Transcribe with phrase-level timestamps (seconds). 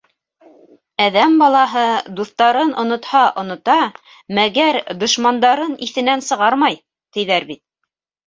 [1.03, 1.83] Әҙәм балаһы
[2.19, 3.75] дуҫтарын онотһа онота,
[4.39, 6.79] мәгәр дошмандарын иҫенән сығармай,
[7.19, 7.63] тиҙәр бит.